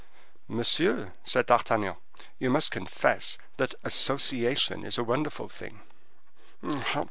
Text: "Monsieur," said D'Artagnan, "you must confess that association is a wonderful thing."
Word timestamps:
"Monsieur," 0.47 1.13
said 1.23 1.45
D'Artagnan, 1.45 1.95
"you 2.39 2.49
must 2.49 2.71
confess 2.71 3.37
that 3.57 3.75
association 3.83 4.83
is 4.83 4.97
a 4.97 5.03
wonderful 5.03 5.47
thing." 5.47 5.81